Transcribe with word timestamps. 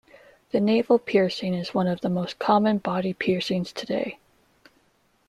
The 0.49 0.59
navel 0.59 0.97
piercing 0.97 1.53
is 1.53 1.75
one 1.75 1.85
of 1.85 2.01
the 2.01 2.09
most 2.09 2.39
common 2.39 2.79
body 2.79 3.13
piercings 3.13 3.71
today. 3.71 4.17